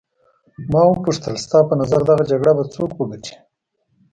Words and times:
ما 0.71 0.81
وپوښتل 0.87 1.35
ستا 1.45 1.59
په 1.69 1.73
نظر 1.81 2.01
دغه 2.09 2.23
جګړه 2.31 2.51
به 2.57 2.63
څوک 2.73 2.91
وګټي. 2.95 3.35